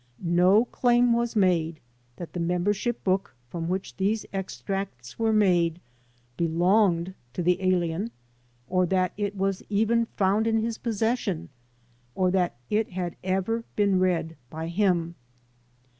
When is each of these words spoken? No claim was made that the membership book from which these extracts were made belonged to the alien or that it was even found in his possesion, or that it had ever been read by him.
No 0.23 0.65
claim 0.65 1.13
was 1.13 1.35
made 1.35 1.79
that 2.15 2.33
the 2.33 2.39
membership 2.39 3.03
book 3.03 3.35
from 3.51 3.69
which 3.69 3.97
these 3.97 4.25
extracts 4.33 5.19
were 5.19 5.31
made 5.31 5.79
belonged 6.37 7.13
to 7.33 7.43
the 7.43 7.61
alien 7.61 8.09
or 8.67 8.87
that 8.87 9.13
it 9.15 9.35
was 9.35 9.61
even 9.69 10.07
found 10.07 10.47
in 10.47 10.57
his 10.57 10.79
possesion, 10.79 11.49
or 12.15 12.31
that 12.31 12.55
it 12.71 12.89
had 12.93 13.15
ever 13.23 13.63
been 13.75 13.99
read 13.99 14.35
by 14.49 14.69
him. 14.69 15.13